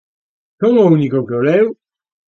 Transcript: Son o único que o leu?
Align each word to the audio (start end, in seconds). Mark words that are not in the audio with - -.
Son 0.59 0.73
o 0.81 0.85
único 0.97 1.19
que 1.27 1.35
o 1.39 1.45
leu? 1.47 1.67